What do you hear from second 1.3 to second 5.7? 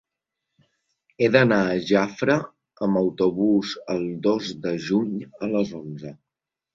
d'anar a Jafre amb autobús el dos de juny a